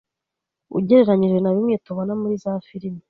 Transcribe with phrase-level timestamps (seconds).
[0.77, 2.99] ugereranyije na bimwe tubona muri za filme.